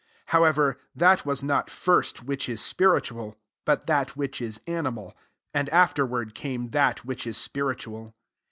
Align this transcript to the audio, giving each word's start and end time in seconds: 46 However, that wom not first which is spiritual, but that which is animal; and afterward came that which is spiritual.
46 0.25 0.31
However, 0.31 0.77
that 0.95 1.25
wom 1.27 1.37
not 1.43 1.69
first 1.69 2.23
which 2.23 2.49
is 2.49 2.59
spiritual, 2.59 3.37
but 3.65 3.85
that 3.85 4.17
which 4.17 4.41
is 4.41 4.59
animal; 4.65 5.15
and 5.53 5.69
afterward 5.69 6.33
came 6.33 6.69
that 6.71 7.05
which 7.05 7.27
is 7.27 7.37
spiritual. 7.37 8.15